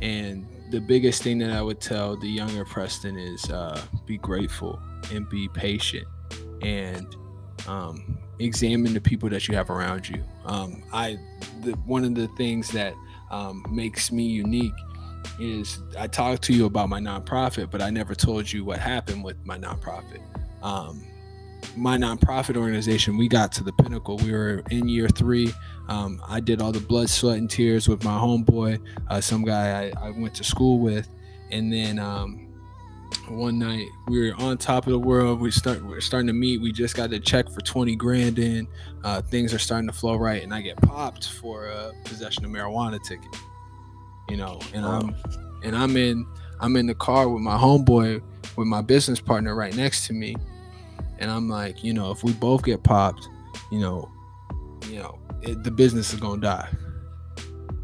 [0.00, 4.80] And the biggest thing that I would tell the younger Preston is uh be grateful
[5.12, 6.06] and be patient
[6.62, 7.06] and
[7.68, 10.24] um examine the people that you have around you.
[10.46, 11.18] Um I
[11.60, 12.94] the one of the things that
[13.30, 14.72] um, makes me unique
[15.38, 19.24] is I talked to you about my nonprofit, but I never told you what happened
[19.24, 20.20] with my nonprofit.
[20.62, 21.04] Um,
[21.76, 24.16] my nonprofit organization, we got to the pinnacle.
[24.18, 25.52] We were in year three.
[25.88, 29.92] Um, I did all the blood, sweat, and tears with my homeboy, uh, some guy
[29.96, 31.08] I, I, went to school with,
[31.50, 32.48] and then um,
[33.28, 35.40] one night we were on top of the world.
[35.40, 36.62] We start we are starting to meet.
[36.62, 38.66] We just got a check for twenty grand in.
[39.02, 42.50] Uh, things are starting to flow right, and I get popped for a possession of
[42.50, 43.34] marijuana ticket
[44.28, 45.14] you know, and I'm
[45.62, 46.26] and I'm in
[46.60, 48.22] I'm in the car with my homeboy
[48.56, 50.36] with my business partner right next to me.
[51.18, 53.28] And I'm like, you know, if we both get popped,
[53.70, 54.10] you know,
[54.88, 56.68] you know, it, the business is gonna die.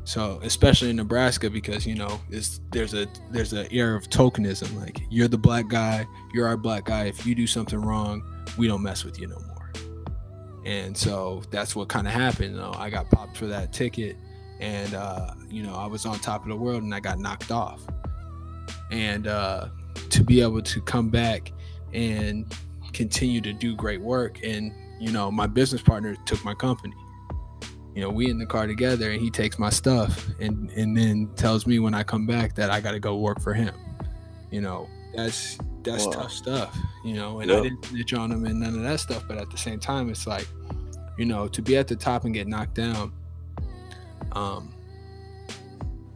[0.04, 4.76] So especially in Nebraska, because you know, it's, there's a there's an air of tokenism.
[4.80, 7.04] Like you're the black guy, you're our black guy.
[7.04, 8.22] If you do something wrong,
[8.58, 9.72] we don't mess with you no more.
[10.64, 12.54] And so that's what kind of happened.
[12.54, 14.16] You know, I got popped for that ticket,
[14.60, 17.50] and uh, you know I was on top of the world and I got knocked
[17.50, 17.80] off.
[18.90, 19.68] and uh,
[20.10, 21.52] to be able to come back
[21.92, 22.46] and
[22.92, 24.38] continue to do great work.
[24.44, 26.94] And you know, my business partner took my company.
[27.94, 31.28] You know, we in the car together, and he takes my stuff, and and then
[31.36, 33.74] tells me when I come back that I got to go work for him.
[34.50, 36.12] You know, that's that's Wow.
[36.12, 36.78] tough stuff.
[37.04, 37.58] You know, and Yeah.
[37.58, 39.24] I didn't snitch on him and none of that stuff.
[39.26, 40.46] But at the same time, it's like,
[41.18, 43.12] you know, to be at the top and get knocked down.
[44.32, 44.74] Um,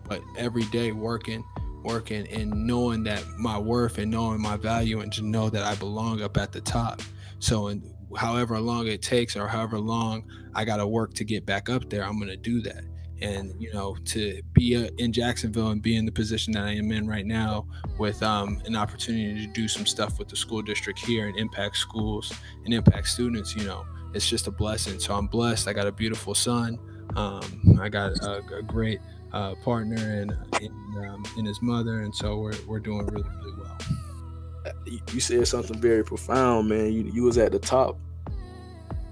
[0.05, 1.45] but every day working,
[1.83, 5.75] working, and knowing that my worth and knowing my value, and to know that I
[5.77, 7.01] belong up at the top.
[7.39, 7.83] So, and
[8.17, 10.25] however long it takes, or however long
[10.55, 12.85] I got to work to get back up there, I'm gonna do that.
[13.21, 16.73] And you know, to be uh, in Jacksonville and be in the position that I
[16.73, 17.67] am in right now,
[17.99, 21.77] with um, an opportunity to do some stuff with the school district here and impact
[21.77, 22.33] schools
[22.65, 24.99] and impact students, you know, it's just a blessing.
[24.99, 25.69] So I'm blessed.
[25.69, 26.79] I got a beautiful son.
[27.17, 29.01] Um, I got a, a great
[29.33, 33.53] uh, partner and and, um, and his mother, and so we're we're doing really really
[33.59, 34.75] well.
[34.87, 36.93] you you said something very profound, man.
[36.93, 37.99] You you was at the top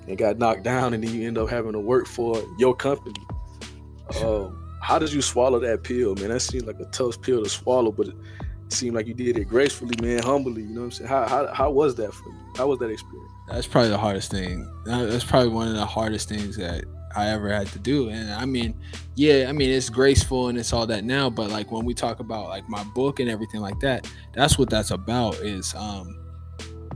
[0.06, 3.20] and got knocked down, and then you end up having to work for your company.
[4.22, 6.28] Um, how did you swallow that pill, man?
[6.28, 8.14] That seemed like a tough pill to swallow, but it
[8.68, 10.62] seemed like you did it gracefully, man, humbly.
[10.62, 11.08] You know what I'm saying?
[11.08, 12.38] How how, how was that for you?
[12.56, 13.30] How was that experience?
[13.48, 14.68] That's probably the hardest thing.
[14.84, 16.84] That's probably one of the hardest things that
[17.14, 18.08] I ever had to do.
[18.08, 18.74] And I mean,
[19.14, 22.20] yeah, I mean it's graceful and it's all that now, but like when we talk
[22.20, 25.36] about like my book and everything like that, that's what that's about.
[25.36, 26.18] Is um,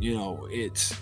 [0.00, 0.94] you know, it's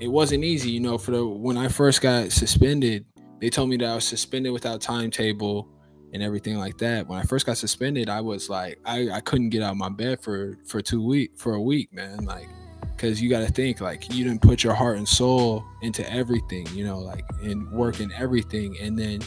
[0.00, 0.70] it wasn't easy.
[0.70, 3.04] You know, for the when I first got suspended,
[3.40, 5.68] they told me that I was suspended without timetable
[6.12, 7.06] and everything like that.
[7.06, 9.90] When I first got suspended, I was like, I, I couldn't get out of my
[9.90, 12.24] bed for for two week for a week, man.
[12.24, 12.48] Like
[12.98, 16.66] because you got to think like you didn't put your heart and soul into everything
[16.74, 19.20] you know like and work in everything and then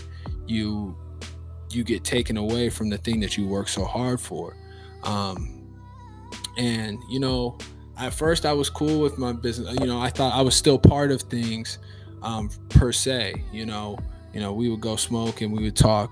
[0.46, 0.96] you
[1.70, 4.58] you get taken away from the thing that you work so hard for.
[5.04, 5.58] Um
[6.58, 7.58] and you know
[7.98, 10.78] at first i was cool with my business you know i thought i was still
[10.78, 11.80] part of things
[12.24, 13.98] um per se you know.
[14.34, 16.10] You know we would go smoke and we would talk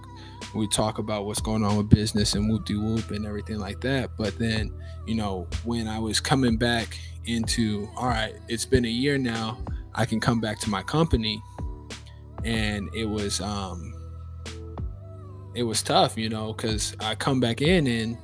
[0.53, 3.79] we talk about what's going on with business and whoop de whoop and everything like
[3.81, 4.09] that.
[4.17, 4.73] But then
[5.07, 6.97] you know when i was coming back
[7.29, 9.57] into all right it's been a year now
[9.95, 11.41] i can come back to my company.
[12.45, 13.93] And it was um
[15.55, 18.17] it was tough you know because i come back in and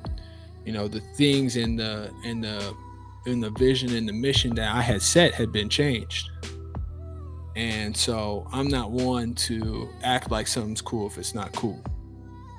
[0.66, 2.74] you know the things in the in the
[3.26, 6.30] in the vision and the mission that i had set had been changed.
[7.58, 11.84] And so i'm not one to act like something's cool if it's not cool.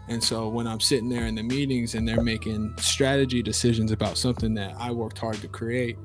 [0.09, 4.19] And so when i'm sitting there in the meetings and they're making strategy decisions about
[4.19, 5.97] something that i worked hard to create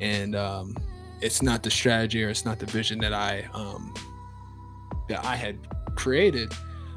[0.00, 0.76] and um,
[1.20, 3.94] it's not the strategy or it's not the vision that I um,
[5.08, 5.58] that I had
[5.96, 6.52] created.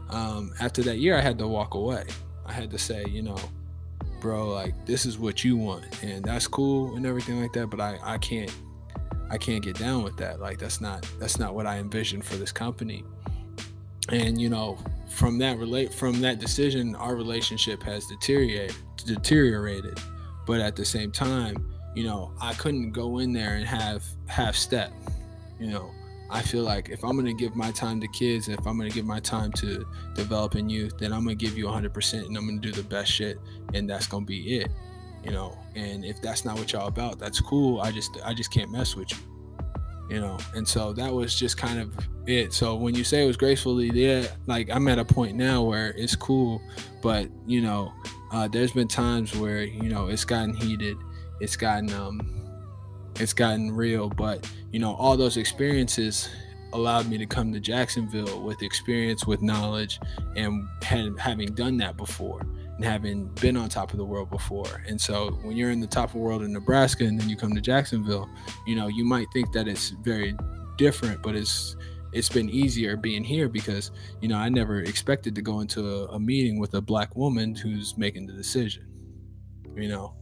[0.10, 2.06] Um, after that year, I had to walk away.
[2.46, 3.38] I had to say, you know,
[4.20, 7.67] bro, like this is what you want, and that's cool and everything like that.
[7.67, 8.54] But I, I can't,
[9.30, 10.39] I can't get down with that.
[10.39, 13.04] Like that's not that's not what I envisioned for this company.
[14.10, 14.78] And you know,
[15.10, 20.00] from that relate from that decision, our relationship has deteriorated deteriorated.
[20.46, 24.56] But at the same time, you know, I couldn't go in there and have half
[24.56, 24.92] step.
[25.60, 25.92] You know,
[26.30, 29.06] I feel like if I'm gonna give my time to kids, if I'm gonna give
[29.06, 32.72] my time to developing youth, then I'm gonna give you 100% and I'm gonna do
[32.72, 33.38] the best shit,
[33.74, 34.70] and that's gonna be it.
[35.26, 37.82] You know, and if that's not what y'all about, that's cool.
[37.82, 39.18] I just I just can't mess with you.
[40.10, 41.94] You know, and so that was just kind of
[42.26, 42.54] it.
[42.54, 45.90] So when you say it was gracefully, yeah, like I'm at a point now where
[45.92, 46.62] it's cool,
[47.02, 47.94] but you know,
[48.32, 50.98] uh, there's been times where you know it's gotten heated
[51.42, 52.22] it's gotten um
[53.20, 56.30] it's gotten real but you know all those experiences
[56.74, 60.00] allowed me to come to jacksonville with experience with knowledge
[60.38, 62.42] and had, having done that before
[62.82, 64.82] and having been on top of the world before.
[64.88, 67.36] And so when you're in the top of the world in nebraska and then you
[67.36, 68.28] come to jacksonville
[68.66, 70.36] you know you might think that it's very
[70.78, 71.76] different but it's
[72.14, 76.08] it's been easier being here because you know i never expected to go into a,
[76.08, 78.88] a meeting with a black woman who's making the decision
[79.76, 80.14] you know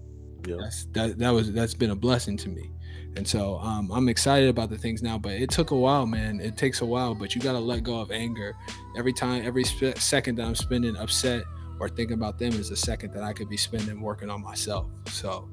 [0.45, 0.58] Yeah.
[0.60, 2.71] that's that that was that's been a blessing to me.
[3.15, 6.39] And so um, i'm excited about the things now but it took a while man.
[6.39, 8.56] It takes a while but you got to let go of anger.
[8.97, 11.43] Every time every sp- second that i'm spending upset
[11.80, 14.88] or thinking about them is a second that i could be spending working on myself.
[15.08, 15.49] So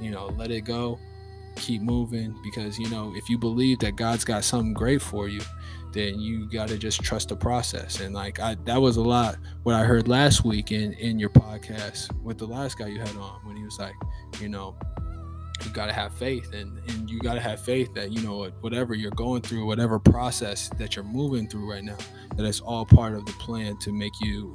[0.00, 0.98] you know let it go.
[1.56, 5.40] Keep moving because you know if you believe that god's got something great for you
[5.94, 9.36] then you got to just trust the process and like i that was a lot
[9.62, 13.16] what i heard last week in in your podcast with the last guy you had
[13.16, 13.94] on when he was like
[14.40, 14.76] you know
[15.64, 18.50] you got to have faith and and you got to have faith that you know
[18.60, 21.96] whatever you're going through whatever process that you're moving through right now
[22.36, 24.52] that it's all part of the plan to make you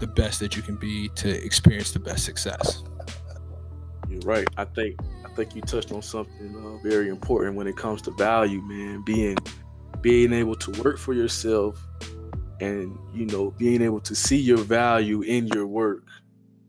[0.00, 2.82] the best that you can be to experience the best success
[4.08, 4.46] You're right.
[4.56, 8.12] I think I think you touched on something uh, very important when it comes to
[8.12, 9.02] value, man.
[9.02, 9.36] Being
[10.04, 11.82] being able to work for yourself
[12.60, 16.04] and you know being able to see your value in your work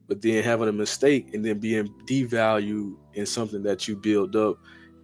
[0.08, 4.58] but then having a mistake and then being devalued in something that you build up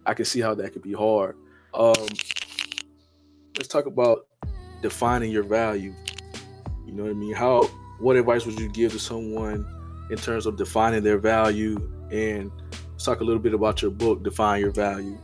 [0.06, 1.36] i can see how that could be hard.
[1.74, 2.06] Um
[3.58, 4.26] let's talk about
[4.80, 5.94] defining your value.
[6.86, 7.34] You know what i mean?
[7.34, 7.64] How
[8.00, 9.66] what advice would you give to someone
[10.10, 11.76] in terms of defining their value?
[12.10, 12.50] And
[12.92, 15.18] let's talk a little bit about your book define your value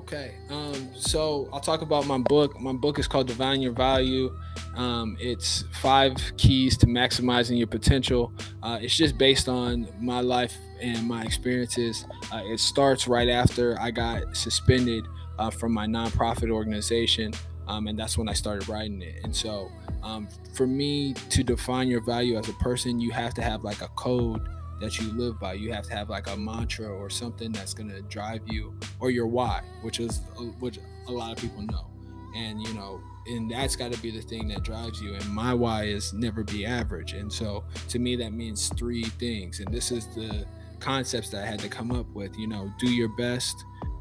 [0.00, 0.32] Okay.
[0.48, 2.58] Um, so I'll talk about my book.
[2.58, 4.34] My book is called Define Your Value.
[4.74, 8.32] Um, it's five keys to maximizing your potential.
[8.62, 12.06] Uh, it's just based on my life and my experiences.
[12.32, 15.04] Uh, it starts right after I got suspended
[15.38, 17.34] uh, from my nonprofit organization.
[17.68, 19.16] Um, and that's when I started writing it.
[19.22, 19.70] And so,
[20.02, 23.82] um, for me to define your value as a person, you have to have like
[23.82, 24.48] a code
[24.80, 25.54] that you live by.
[25.54, 29.10] You have to have like a mantra or something that's going to drive you, or
[29.10, 31.86] your why, which is uh, which a lot of people know.
[32.34, 35.14] And you know, and that's got to be the thing that drives you.
[35.14, 37.12] And my why is never be average.
[37.12, 39.60] And so to me, that means three things.
[39.60, 40.46] And this is the
[40.78, 42.38] concepts that I had to come up with.
[42.38, 43.56] You know, do your best,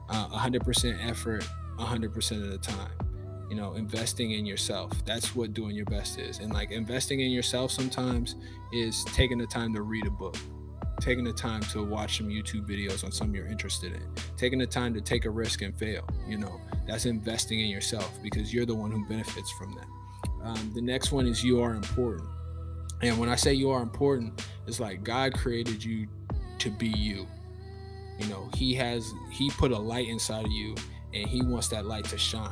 [0.09, 1.43] uh, 100% effort,
[1.77, 2.91] 100% of the time
[3.49, 7.31] you know investing in yourself that's what doing your best is and like investing in
[7.31, 8.35] yourself sometimes
[8.71, 10.37] is taking the time to read a book
[10.99, 14.01] taking the time to watch some YouTube videos on something you're interested in,
[14.37, 16.07] taking the time to take a risk and fail.
[16.27, 20.47] You know, that's investing in yourself because you're the one who benefits from that.
[20.47, 22.27] Um, the next one is you are important.
[23.01, 26.07] And when I say you are important, it's like God created you
[26.59, 27.27] to be you.
[28.19, 30.75] You know, He has, He put a light inside of you
[31.13, 32.51] and He wants that light to shine.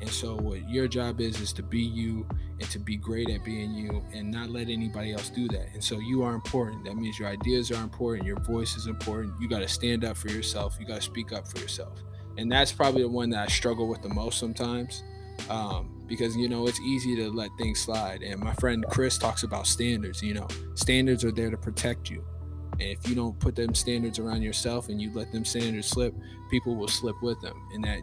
[0.00, 2.26] And so what your job is is to be you
[2.60, 5.68] and to be great at being you and not let anybody else do that.
[5.72, 6.84] And so you are important.
[6.84, 9.34] That means your ideas are important, your voice is important.
[9.40, 10.76] You got to stand up for yourself.
[10.80, 12.02] You got to speak up for yourself.
[12.36, 15.02] And that's probably the one that I struggle with the most sometimes.
[15.48, 19.42] Um, because you know it's easy to let things slide and my friend chris talks
[19.42, 22.24] about standards you know standards are there to protect you
[22.72, 26.14] and if you don't put them standards around yourself and you let them standards slip
[26.50, 28.00] people will slip with them and that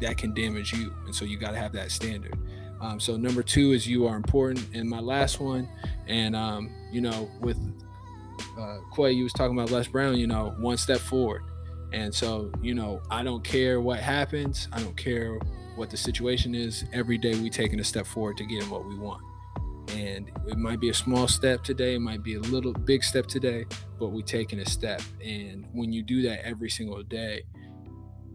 [0.00, 0.92] that can damage you.
[1.06, 2.38] And so you got to have that standard.
[2.80, 4.66] Um, so number two is you are important.
[4.74, 5.68] And my last one,
[6.06, 7.58] and um, you know, with
[8.58, 10.16] uh, Quay, you was talking about Les Brown.
[10.16, 11.42] You know, one step forward.
[11.92, 14.68] And so you know, I don't care what happens.
[14.72, 15.38] I don't care
[15.76, 16.84] what the situation is.
[16.92, 19.22] Every day we taking a step forward to getting what we want.
[19.90, 23.26] And it might be a small step today, it might be a little big step
[23.26, 23.66] today,
[23.98, 25.02] but we taking a step.
[25.24, 27.44] And when you do that every single day,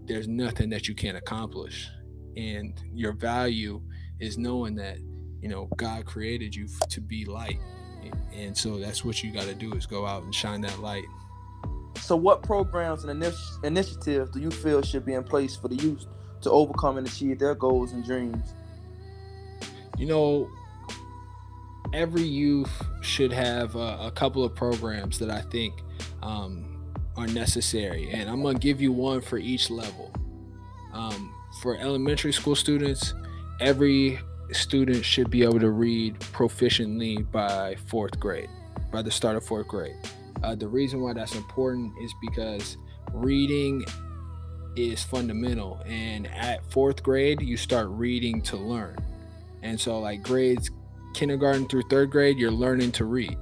[0.09, 1.87] there's nothing that you can't accomplish.
[2.35, 3.81] And your value
[4.19, 4.97] is knowing that,
[5.39, 7.59] you know, God created you to be light.
[8.33, 11.05] And so that's what you got to do is go out and shine that light.
[11.99, 15.75] So, what programs and initi- initiatives do you feel should be in place for the
[15.75, 16.05] youth
[16.41, 18.53] to overcome and achieve their goals and dreams?
[19.97, 20.49] You know,
[21.93, 25.83] every youth should have a, a couple of programs that I think
[26.23, 26.68] um,
[27.19, 28.09] are necessary.
[28.11, 30.11] And I'm going to give you one for each level.
[30.93, 33.13] Um, for elementary school students,
[33.59, 34.19] every
[34.51, 38.49] student should be able to read proficiently by fourth grade,
[38.91, 39.95] by the start of fourth grade.
[40.43, 42.77] Uh, the reason why that's important is because
[43.13, 43.83] reading
[44.75, 45.81] is fundamental.
[45.85, 48.97] And at fourth grade, you start reading to learn.
[49.61, 50.71] And so, like grades
[51.13, 53.37] kindergarten through third grade, you're learning to read.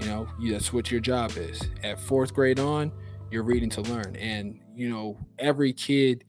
[0.00, 1.60] You know, that's what your job is.
[1.84, 2.90] At fourth grade on,
[3.32, 4.14] you're reading to learn.
[4.16, 6.24] And, you know, every kid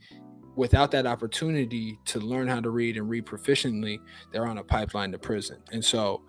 [0.55, 3.99] without that opportunity to learn how to read and read proficiently,
[4.31, 5.57] they're on a pipeline to prison.
[5.71, 6.21] And so,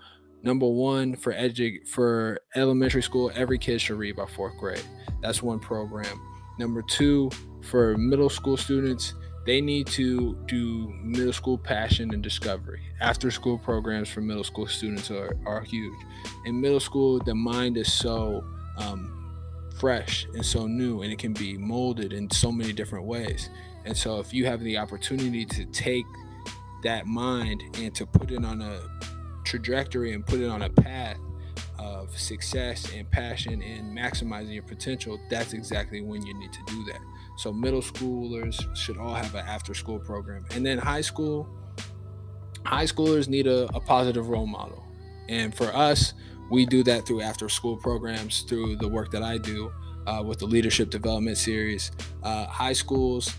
[0.43, 4.83] number one for edu- for elementary school, every kid should read by fourth grade.
[5.23, 6.21] That's one program.
[6.59, 7.31] Number two,
[7.63, 9.15] for middle school students,
[9.47, 12.81] they need to do middle school passion and discovery.
[13.01, 15.99] After school programs for middle school students are, are huge.
[16.47, 18.45] In middle school, the mind is so
[18.79, 19.24] um,
[19.79, 23.51] fresh and so new and it can be molded in so many different ways.
[23.85, 26.07] And so if you have the opportunity to take
[26.83, 28.81] that mind and to put it on a
[29.45, 31.19] trajectory and put it on a path
[31.79, 36.85] of success and passion and maximizing your potential, that's exactly when you need to do
[36.85, 37.01] that.
[37.37, 40.47] So middle schoolers should all have an after school program.
[40.55, 41.49] And then high school,
[42.65, 44.85] high schoolers need a, a positive role model.
[45.29, 46.15] And for us,
[46.51, 49.73] we do that through after school programs, through the work that I do
[50.07, 51.91] uh, with the leadership development series.
[52.23, 53.35] Uh, high schools,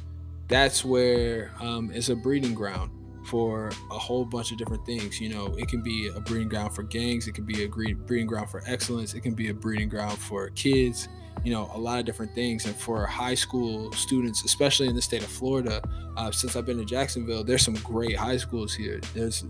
[0.48, 2.92] that's where um, it's a breeding ground
[3.26, 5.20] for a whole bunch of different things.
[5.20, 8.28] You know, it can be a breeding ground for gangs, it can be a breeding
[8.28, 11.08] ground for excellence, it can be a breeding ground for kids,
[11.44, 12.66] you know, a lot of different things.
[12.66, 15.82] And for high school students, especially in the state of Florida,
[16.18, 19.00] uh, since I've been to Jacksonville, there's some great high schools here.
[19.14, 19.44] There's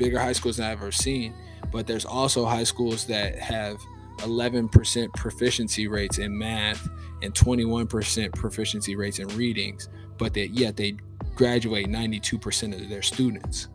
[0.00, 1.34] bigger high schools than I've ever seen,
[1.70, 3.78] but there's also high schools that have
[4.20, 6.88] 11% proficiency rates in math
[7.22, 10.96] and 21% proficiency rates in readings, but that yet they
[11.34, 13.68] graduate 92% of their students.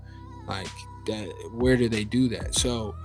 [0.47, 0.67] Like
[1.05, 2.55] that, where do they do that?
[2.55, 2.95] So,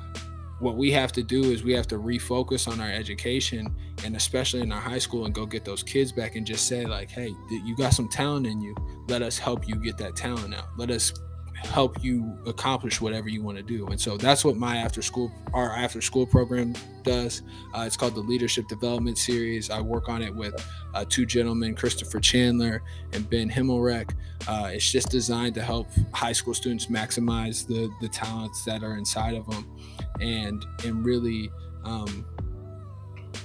[0.60, 4.60] what we have to do is we have to refocus on our education and especially
[4.60, 7.34] in our high school and go get those kids back and just say like hey
[7.64, 8.76] you got some talent in you
[9.08, 11.14] let us help you get that talent out let us
[11.62, 13.86] help you accomplish whatever you want to do.
[13.88, 17.42] And so that's what my after school our after school program does.
[17.74, 19.70] Uh, it's called the Leadership Development Series.
[19.70, 20.54] I work on it with
[20.94, 22.82] uh, two gentlemen, Christopher Chandler
[23.12, 24.14] and Ben Himmelreck.
[24.48, 28.96] Uh, it's just designed to help high school students maximize the the talents that are
[28.96, 29.66] inside of them,
[30.20, 31.50] and and really
[31.84, 32.24] um,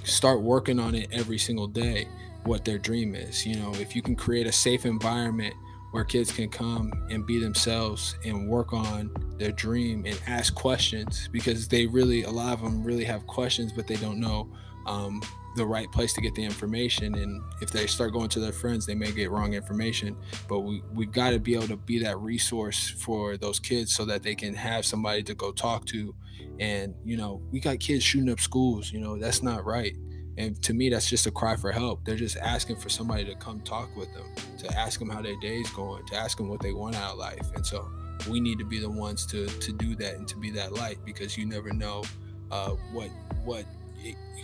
[0.04, 2.08] start working on it every single day.
[2.44, 5.52] What their dream is, you know, if you can create a safe environment
[5.96, 11.26] where kids can come and be themselves and work on their dream and ask questions
[11.32, 14.46] because they really a lot of them really have questions but they don't know
[14.86, 15.22] um,
[15.56, 17.14] the right place to get the information.
[17.14, 20.18] And if they start going to their friends they may get wrong information
[20.50, 24.04] but we, we've got to be able to be that resource for those kids so
[24.04, 26.14] that they can have somebody to go talk to.
[26.60, 29.96] And you know we got kids shooting up schools you know that's not right
[30.38, 32.04] and to me, that's just a cry for help.
[32.04, 34.26] They're just asking for somebody to come talk with them,
[34.58, 37.18] to ask them how their day's going, to ask them what they want out of
[37.18, 37.50] life.
[37.54, 37.88] And so
[38.28, 40.98] we need to be the ones to to do that and to be that light
[41.04, 42.02] because you never know
[42.50, 43.10] uh, what
[43.44, 43.64] what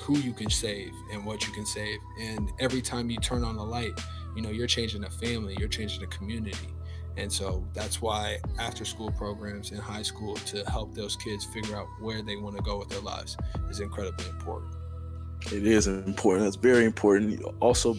[0.01, 1.99] who you can save and what you can save.
[2.21, 3.93] And every time you turn on the light,
[4.35, 6.69] you know you're changing a family, you're changing a community.
[7.19, 11.77] And so that's why after school programs in high school to help those kids figure
[11.77, 13.37] out where they want to go with their lives
[13.69, 14.75] is incredibly important.
[15.51, 16.47] It is important.
[16.47, 17.41] It's very important.
[17.41, 17.97] You're also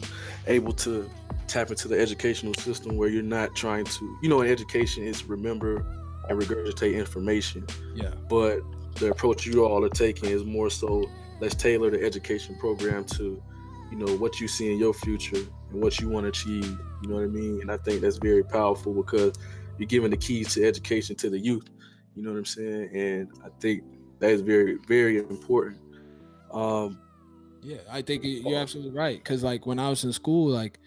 [0.48, 1.10] able to
[1.48, 5.24] tap into the educational system where you're not trying to, you know, in education is
[5.26, 5.86] remember
[6.30, 7.66] and regurgitate information.
[7.96, 8.14] Yeah.
[8.30, 8.62] But
[8.96, 11.06] the approach you all are taking is more so
[11.41, 13.41] let's tailor the education program to,
[13.91, 16.78] you know, what you see in your future and what you want to achieve.
[17.02, 17.62] You know what I mean?
[17.62, 19.34] And I think that's very powerful because
[19.78, 21.70] you're giving the keys to education to the youth.
[22.16, 22.96] You know what I'm saying?
[22.96, 23.84] And I think
[24.20, 25.82] that is very, very important.
[26.52, 27.00] Um,
[27.64, 29.18] yeah, I think you're absolutely right.
[29.18, 30.80] Because like when I was in school, like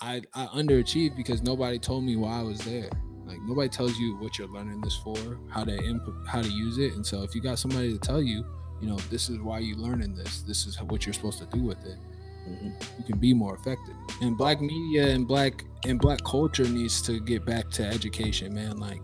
[0.00, 2.90] I I underachieved because nobody told me why I was there.
[3.26, 5.16] Like nobody tells you what you're learning this for,
[5.50, 6.94] how to input, how to use it.
[6.94, 8.44] And so if you got somebody to tell you,
[8.80, 10.42] you know, this is why you're learning this.
[10.42, 11.98] This is what you're supposed to do with it.
[12.48, 12.70] Mm-hmm.
[12.98, 13.94] You can be more effective.
[14.22, 18.78] And black media and black and black culture needs to get back to education, man.
[18.78, 19.02] Like,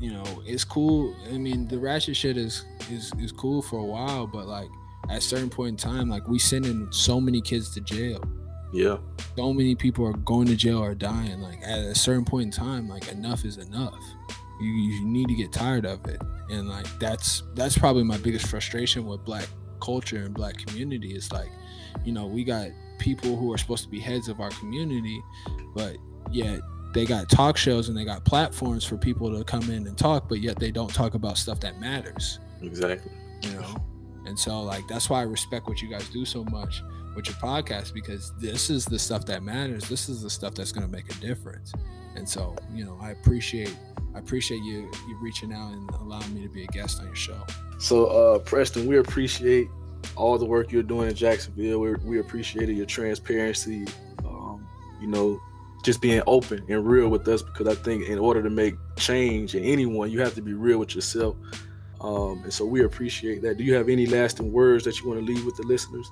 [0.00, 1.14] you know, it's cool.
[1.32, 4.68] I mean, the ratchet shit is is is cool for a while, but like
[5.10, 8.22] at a certain point in time, like we sending so many kids to jail.
[8.72, 8.98] Yeah.
[9.36, 11.40] So many people are going to jail or dying.
[11.40, 14.00] Like at a certain point in time, like enough is enough.
[14.60, 16.20] You, you need to get tired of it.
[16.50, 19.48] And like that's that's probably my biggest frustration with black
[19.80, 21.50] culture and black community is like,
[22.04, 25.20] you know, we got people who are supposed to be heads of our community,
[25.74, 25.96] but
[26.30, 26.60] yet
[26.94, 30.28] they got talk shows and they got platforms for people to come in and talk,
[30.28, 32.40] but yet they don't talk about stuff that matters.
[32.62, 33.12] Exactly.
[33.42, 33.76] You know?
[34.26, 36.82] And so like that's why I respect what you guys do so much
[37.14, 39.88] with your podcast because this is the stuff that matters.
[39.88, 41.72] This is the stuff that's going to make a difference.
[42.14, 43.74] And so, you know, I appreciate
[44.14, 47.16] I appreciate you you reaching out and allowing me to be a guest on your
[47.16, 47.40] show.
[47.78, 49.68] So, uh Preston, we appreciate
[50.14, 51.80] all the work you're doing in Jacksonville.
[51.80, 53.84] we we appreciated your transparency,
[54.24, 54.66] um,
[55.00, 55.40] you know,
[55.82, 59.54] just being open and real with us because I think in order to make change
[59.54, 61.36] in anyone, you have to be real with yourself.
[62.06, 63.56] Um, and so we appreciate that.
[63.56, 66.08] Do you have any lasting words that you want to leave with the listeners?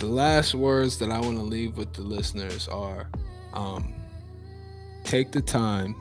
[0.00, 3.08] The last words that I want to leave with the listeners are
[3.52, 3.94] um,
[5.04, 5.94] take the time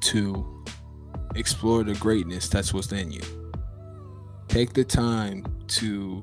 [0.00, 0.62] to
[1.34, 3.22] explore the greatness that's within you.
[4.48, 6.22] Take the time to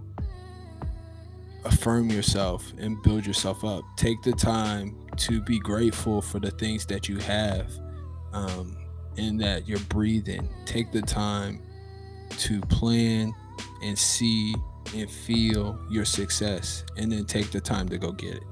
[1.63, 3.83] affirm yourself and build yourself up.
[3.97, 7.71] Take the time to be grateful for the things that you have.
[8.31, 8.84] Um,
[9.17, 10.49] in that you're breathing.
[10.65, 11.61] Take the time
[12.37, 13.33] to plan
[13.83, 14.55] and see
[14.95, 18.43] and feel your success, and then take the time to go get it.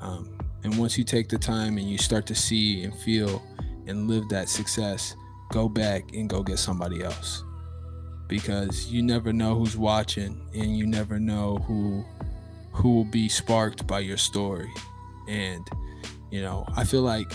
[0.00, 3.42] Um, and once you take the time and you start to see and feel
[3.86, 5.14] and live that success,
[5.50, 7.44] go back and go get somebody else.
[8.28, 12.04] Because you never know who's watching and you never know who
[12.72, 14.70] who will be sparked by your story.
[15.28, 15.68] And
[16.30, 17.32] You know, I feel like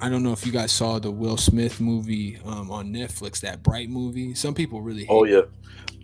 [0.00, 3.62] I don't know if you guys saw the Will Smith movie um, on Netflix, that
[3.62, 4.34] Bright movie.
[4.34, 5.50] Some people really Oh yeah, it.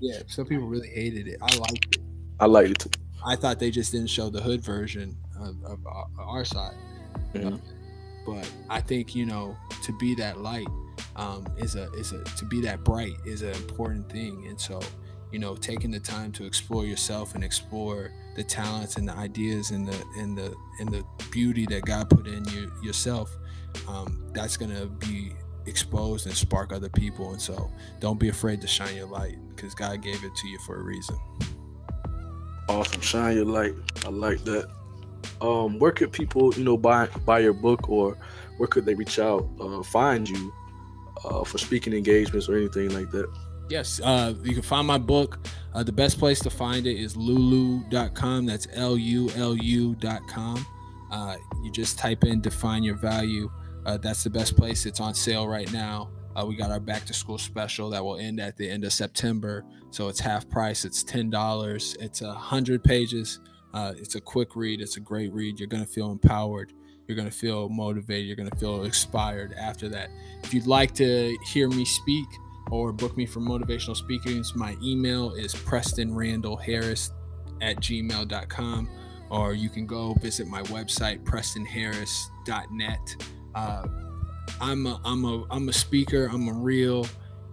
[0.01, 1.38] yeah, some people really hated it.
[1.43, 2.03] I liked it.
[2.40, 2.90] I like it too.
[3.24, 6.74] I thought they just didn't show the hood version of, of our, our side.
[7.34, 7.61] Mhm.
[8.24, 10.68] But I think you know to be that light
[11.16, 14.80] um, is a is a to be that bright is an important thing, and so
[15.32, 19.70] you know taking the time to explore yourself and explore the talents and the ideas
[19.70, 23.36] and the and the and the beauty that God put in you yourself,
[23.89, 25.33] um, that's gonna be
[25.66, 27.33] exposed and spark other people.
[27.33, 27.70] And so
[28.01, 30.83] don't be afraid to shine your light because God gave it to you for a
[30.83, 31.16] reason.
[32.68, 33.75] Awesome, shine your light.
[34.05, 34.68] I like that.
[35.41, 38.16] Um, where could people, you know, buy buy your book, or
[38.59, 40.53] where could they reach out, uh, find you,
[41.25, 43.33] uh, for speaking engagements or anything like that?
[43.68, 45.39] Yes, uh, you can find my book.
[45.75, 48.47] Uh, the best place to find it is lulu.com.
[48.47, 50.66] That's L U L U.com.
[51.11, 53.51] Uh, you just type in define your value.
[53.85, 54.87] Uh, that's the best place.
[54.87, 56.11] It's on sale right now.
[56.35, 58.93] Uh, we got our back to school special that will end at the end of
[58.93, 59.64] September.
[59.91, 60.85] So it's half price.
[60.85, 61.97] It's $10.
[62.01, 63.41] It's a hundred pages.
[63.74, 64.80] Uh, it's a quick read.
[64.80, 65.59] It's a great read.
[65.59, 66.72] You're to feel empowered.
[67.07, 68.26] You're to feel motivated.
[68.26, 70.11] You're to feel inspired after that.
[70.43, 72.26] If you'd like to hear me speak,
[72.70, 77.11] or book me for motivational speakings, my email is prestonrandallharris
[77.61, 78.89] at gmail.com.
[79.30, 83.16] Or you can go visit my website, prestonharris.net.
[83.55, 83.87] Uh,
[84.61, 86.29] I'm a, I'm a I'm a speaker.
[86.33, 87.07] I'm a real,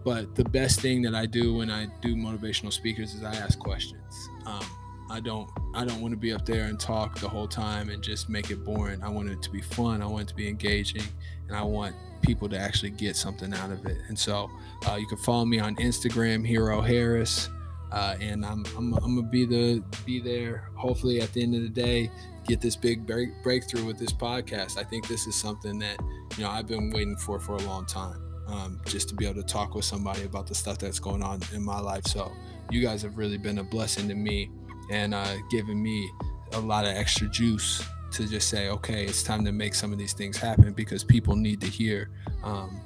[0.04, 3.60] but the best thing that I do when I do motivational speakers is I ask
[3.60, 4.30] questions.
[4.46, 4.66] Um,
[5.10, 8.04] I don't I don't want to be up there and talk the whole time and
[8.04, 9.02] just make it boring.
[9.04, 10.02] I want it to be fun.
[10.02, 11.04] I want it to be engaging,
[11.48, 13.98] and I want people to actually get something out of it.
[14.08, 14.50] And so
[14.88, 17.50] uh, you can follow me on Instagram, Hero Harris,
[17.92, 20.70] uh, and I'm, I'm I'm gonna be the be there.
[20.76, 22.12] Hopefully, at the end of the day,
[22.50, 24.78] get this big break, breakthrough with this podcast.
[24.78, 25.98] I think this is something that
[26.36, 28.22] you know I've been waiting for for a long time.
[28.48, 31.40] Um, just to be able to talk with somebody about the stuff that's going on
[31.54, 32.08] in my life.
[32.08, 32.32] So
[32.72, 34.50] you guys have really been a blessing to me
[34.92, 36.10] and uh, given me
[36.54, 40.00] a lot of extra juice to just say, okay, it's time to make some of
[40.00, 42.10] these things happen because people need to hear
[42.44, 42.82] um,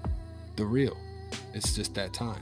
[0.58, 0.98] the real.
[1.54, 2.42] It's just that time.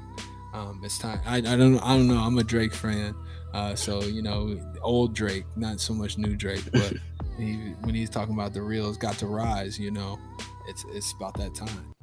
[0.54, 1.20] Um, it's time.
[1.26, 1.78] I, I don't.
[1.80, 2.18] I don't know.
[2.18, 3.16] I'm a Drake fan,
[3.54, 6.94] uh, so you know, old Drake, not so much new Drake, but
[7.38, 9.80] he, when he's talking about the real, it's got to rise.
[9.80, 10.20] You know,
[10.68, 11.94] it's it's about that time.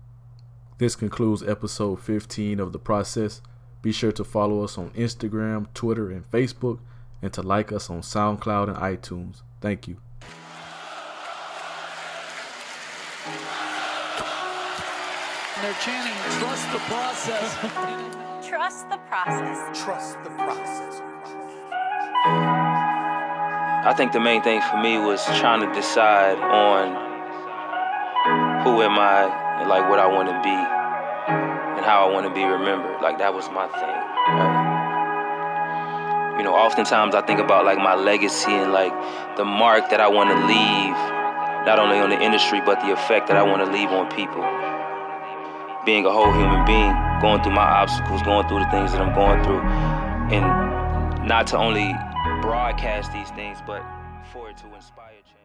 [0.78, 3.42] This concludes episode 15 of the process.
[3.82, 6.78] Be sure to follow us on Instagram, Twitter, and Facebook,
[7.20, 9.42] and to like us on SoundCloud and iTunes.
[9.60, 9.96] Thank you.
[15.56, 17.58] And they're chanting, trust the process.
[18.48, 19.84] Trust the process.
[19.84, 21.02] Trust the process.
[23.88, 26.92] I think the main thing for me was trying to decide on
[28.60, 32.34] who am I and like what I want to be and how I want to
[32.34, 33.00] be remembered.
[33.00, 33.96] Like that was my thing.
[34.36, 34.60] Right?
[36.36, 38.92] You know, oftentimes I think about like my legacy and like
[39.38, 40.98] the mark that I want to leave,
[41.64, 44.44] not only on the industry but the effect that I want to leave on people.
[45.88, 46.92] Being a whole human being,
[47.24, 49.64] going through my obstacles, going through the things that I'm going through,
[50.36, 50.44] and
[51.26, 51.96] not to only
[52.48, 53.82] broadcast these things, but
[54.32, 55.37] for it to inspire.